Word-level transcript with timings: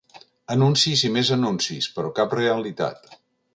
Anuncis, 0.55 1.03
i 1.09 1.11
més 1.17 1.29
anuncis, 1.37 1.91
però 1.99 2.13
cap 2.21 2.35
realitat. 2.39 3.17